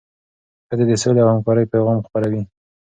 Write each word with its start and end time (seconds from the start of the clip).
ښځې 0.67 0.85
د 0.87 0.91
سولې 1.01 1.19
او 1.23 1.29
همکارۍ 1.33 1.65
پیغام 1.73 1.99
خپروي. 2.07 2.41